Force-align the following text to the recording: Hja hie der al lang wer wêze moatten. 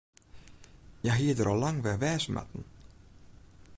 Hja 1.01 1.13
hie 1.17 1.35
der 1.37 1.49
al 1.53 1.61
lang 1.63 1.77
wer 1.83 1.99
wêze 2.03 2.29
moatten. 2.35 2.63